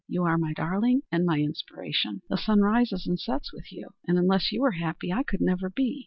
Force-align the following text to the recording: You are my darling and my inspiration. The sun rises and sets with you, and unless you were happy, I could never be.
You 0.07 0.23
are 0.23 0.39
my 0.39 0.51
darling 0.53 1.03
and 1.11 1.27
my 1.27 1.39
inspiration. 1.41 2.23
The 2.27 2.35
sun 2.35 2.61
rises 2.61 3.05
and 3.05 3.19
sets 3.19 3.53
with 3.53 3.71
you, 3.71 3.89
and 4.07 4.17
unless 4.17 4.51
you 4.51 4.61
were 4.63 4.71
happy, 4.71 5.13
I 5.13 5.21
could 5.21 5.41
never 5.41 5.69
be. 5.69 5.99